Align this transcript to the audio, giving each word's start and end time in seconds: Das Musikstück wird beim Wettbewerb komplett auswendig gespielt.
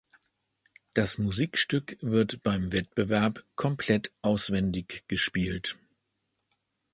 Das 0.95 1.19
Musikstück 1.19 1.99
wird 2.01 2.41
beim 2.41 2.71
Wettbewerb 2.71 3.45
komplett 3.55 4.11
auswendig 4.23 5.03
gespielt. 5.07 5.77